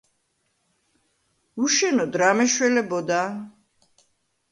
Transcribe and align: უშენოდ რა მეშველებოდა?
უშენოდ 1.65 2.13
რა 2.21 2.29
მეშველებოდა? 2.39 3.21